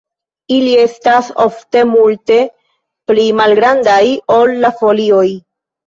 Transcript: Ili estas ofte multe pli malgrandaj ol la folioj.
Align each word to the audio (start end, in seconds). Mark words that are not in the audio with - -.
Ili 0.53 0.71
estas 0.83 1.29
ofte 1.45 1.85
multe 1.91 2.39
pli 3.13 3.29
malgrandaj 3.43 4.03
ol 4.41 4.59
la 4.67 4.77
folioj. 4.85 5.27